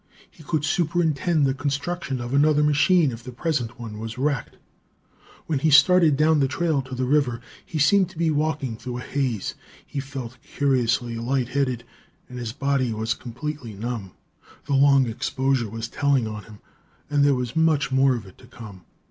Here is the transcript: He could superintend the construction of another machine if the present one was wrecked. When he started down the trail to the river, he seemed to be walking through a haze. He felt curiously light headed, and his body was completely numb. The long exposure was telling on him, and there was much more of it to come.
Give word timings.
He 0.31 0.41
could 0.41 0.65
superintend 0.65 1.45
the 1.45 1.53
construction 1.53 2.19
of 2.21 2.33
another 2.33 2.63
machine 2.63 3.11
if 3.11 3.23
the 3.23 3.31
present 3.31 3.79
one 3.79 3.99
was 3.99 4.17
wrecked. 4.17 4.57
When 5.45 5.59
he 5.59 5.69
started 5.69 6.17
down 6.17 6.39
the 6.39 6.47
trail 6.47 6.81
to 6.81 6.95
the 6.95 7.05
river, 7.05 7.39
he 7.63 7.77
seemed 7.77 8.09
to 8.09 8.17
be 8.17 8.31
walking 8.31 8.77
through 8.77 8.97
a 8.97 9.01
haze. 9.01 9.53
He 9.85 9.99
felt 9.99 10.39
curiously 10.41 11.19
light 11.19 11.49
headed, 11.49 11.83
and 12.27 12.39
his 12.39 12.51
body 12.51 12.91
was 12.91 13.13
completely 13.13 13.75
numb. 13.75 14.13
The 14.65 14.73
long 14.73 15.05
exposure 15.05 15.69
was 15.69 15.87
telling 15.87 16.27
on 16.27 16.45
him, 16.45 16.61
and 17.07 17.23
there 17.23 17.35
was 17.35 17.55
much 17.55 17.91
more 17.91 18.15
of 18.15 18.25
it 18.25 18.39
to 18.39 18.47
come. 18.47 18.85